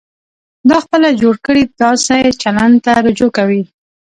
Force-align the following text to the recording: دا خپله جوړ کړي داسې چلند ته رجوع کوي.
دا 0.69 0.77
خپله 0.85 1.09
جوړ 1.21 1.35
کړي 1.47 1.63
داسې 1.81 2.17
چلند 2.41 2.75
ته 2.85 2.91
رجوع 3.05 3.31
کوي. 3.37 3.61